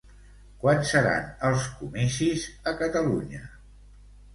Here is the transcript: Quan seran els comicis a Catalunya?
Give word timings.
Quan 0.63 0.81
seran 0.93 1.29
els 1.51 1.69
comicis 1.83 2.49
a 2.73 2.77
Catalunya? 2.85 3.49